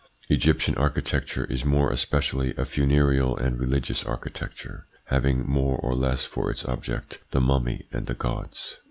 [0.31, 6.49] Egyptian architecture is more especially a funereal and religious architecture, having more or less for
[6.49, 8.79] its object the mummy and the Gods.